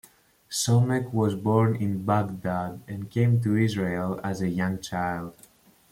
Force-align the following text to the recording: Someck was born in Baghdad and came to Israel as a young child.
Someck 0.49 1.13
was 1.13 1.35
born 1.35 1.75
in 1.75 2.03
Baghdad 2.03 2.81
and 2.87 3.07
came 3.11 3.39
to 3.43 3.55
Israel 3.55 4.19
as 4.23 4.41
a 4.41 4.49
young 4.49 4.79
child. 4.79 5.35